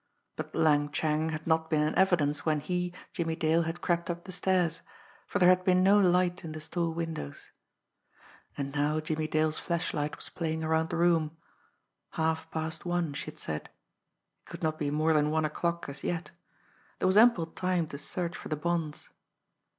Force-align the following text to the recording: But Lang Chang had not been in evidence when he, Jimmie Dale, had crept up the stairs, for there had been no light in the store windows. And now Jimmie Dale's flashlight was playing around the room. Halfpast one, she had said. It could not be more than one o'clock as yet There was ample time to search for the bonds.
But 0.35 0.55
Lang 0.55 0.89
Chang 0.89 1.29
had 1.29 1.45
not 1.45 1.69
been 1.69 1.83
in 1.89 1.93
evidence 1.95 2.43
when 2.43 2.59
he, 2.59 2.91
Jimmie 3.13 3.35
Dale, 3.35 3.61
had 3.61 3.81
crept 3.81 4.09
up 4.09 4.23
the 4.23 4.31
stairs, 4.31 4.81
for 5.27 5.37
there 5.37 5.49
had 5.49 5.63
been 5.63 5.83
no 5.83 5.99
light 5.99 6.43
in 6.43 6.53
the 6.53 6.59
store 6.59 6.91
windows. 6.91 7.51
And 8.57 8.73
now 8.73 8.99
Jimmie 8.99 9.27
Dale's 9.27 9.59
flashlight 9.59 10.15
was 10.15 10.29
playing 10.29 10.63
around 10.63 10.89
the 10.89 10.97
room. 10.97 11.37
Halfpast 12.15 12.83
one, 12.83 13.13
she 13.13 13.25
had 13.25 13.37
said. 13.37 13.69
It 14.41 14.45
could 14.49 14.63
not 14.63 14.79
be 14.79 14.89
more 14.89 15.13
than 15.13 15.29
one 15.29 15.45
o'clock 15.45 15.85
as 15.87 16.03
yet 16.03 16.31
There 16.97 17.05
was 17.05 17.15
ample 17.15 17.45
time 17.45 17.85
to 17.89 17.99
search 17.99 18.35
for 18.35 18.49
the 18.49 18.55
bonds. 18.55 19.09